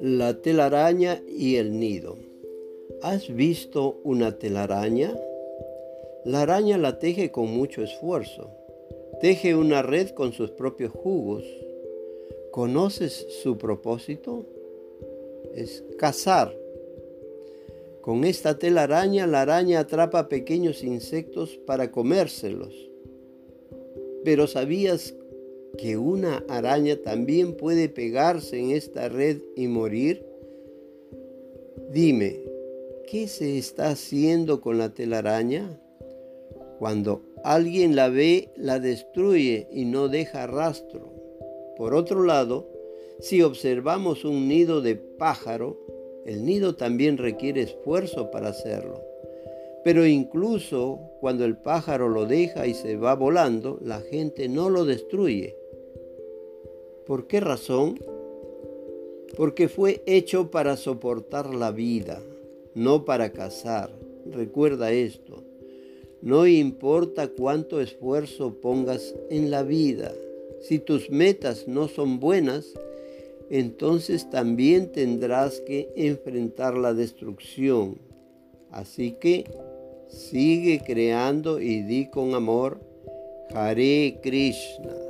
[0.00, 2.16] La telaraña y el nido.
[3.02, 5.16] ¿Has visto una telaraña?
[6.24, 8.50] La araña la teje con mucho esfuerzo.
[9.20, 11.44] Teje una red con sus propios jugos.
[12.50, 14.44] ¿Conoces su propósito?
[15.54, 16.56] Es cazar.
[18.00, 22.89] Con esta telaraña la araña atrapa pequeños insectos para comérselos.
[24.24, 25.14] Pero ¿sabías
[25.78, 30.24] que una araña también puede pegarse en esta red y morir?
[31.90, 32.40] Dime,
[33.06, 35.80] ¿qué se está haciendo con la telaraña?
[36.78, 41.12] Cuando alguien la ve, la destruye y no deja rastro.
[41.76, 42.68] Por otro lado,
[43.20, 45.78] si observamos un nido de pájaro,
[46.24, 49.02] el nido también requiere esfuerzo para hacerlo.
[49.82, 54.84] Pero incluso cuando el pájaro lo deja y se va volando, la gente no lo
[54.84, 55.56] destruye.
[57.06, 57.98] ¿Por qué razón?
[59.36, 62.20] Porque fue hecho para soportar la vida,
[62.74, 63.90] no para cazar.
[64.26, 65.42] Recuerda esto.
[66.20, 70.12] No importa cuánto esfuerzo pongas en la vida,
[70.60, 72.74] si tus metas no son buenas,
[73.48, 77.96] entonces también tendrás que enfrentar la destrucción.
[78.70, 79.50] Así que
[80.10, 82.80] sigue creando y di con amor
[83.54, 85.09] Hare Krishna.